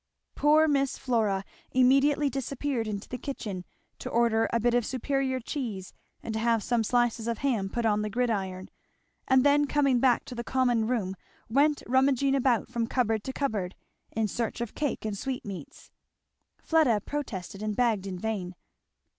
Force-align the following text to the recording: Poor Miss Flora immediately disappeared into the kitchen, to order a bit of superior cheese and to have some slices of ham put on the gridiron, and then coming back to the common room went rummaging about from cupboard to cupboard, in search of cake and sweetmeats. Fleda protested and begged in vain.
Poor 0.33 0.67
Miss 0.67 0.97
Flora 0.97 1.45
immediately 1.71 2.27
disappeared 2.27 2.87
into 2.87 3.07
the 3.07 3.19
kitchen, 3.19 3.63
to 3.99 4.09
order 4.09 4.49
a 4.51 4.59
bit 4.59 4.73
of 4.73 4.83
superior 4.83 5.39
cheese 5.39 5.93
and 6.23 6.33
to 6.33 6.39
have 6.39 6.63
some 6.63 6.83
slices 6.83 7.27
of 7.27 7.37
ham 7.37 7.69
put 7.69 7.85
on 7.85 8.01
the 8.01 8.09
gridiron, 8.09 8.71
and 9.27 9.43
then 9.45 9.67
coming 9.67 9.99
back 9.99 10.25
to 10.25 10.33
the 10.33 10.43
common 10.43 10.87
room 10.87 11.15
went 11.49 11.83
rummaging 11.85 12.33
about 12.33 12.67
from 12.67 12.87
cupboard 12.87 13.23
to 13.23 13.31
cupboard, 13.31 13.75
in 14.11 14.27
search 14.27 14.59
of 14.59 14.73
cake 14.73 15.05
and 15.05 15.19
sweetmeats. 15.19 15.91
Fleda 16.63 16.99
protested 17.01 17.61
and 17.61 17.75
begged 17.75 18.07
in 18.07 18.17
vain. 18.17 18.55